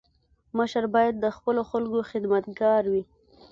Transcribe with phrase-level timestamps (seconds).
[0.57, 3.03] مشر باید د خپلو خلکو خدمتګار وي.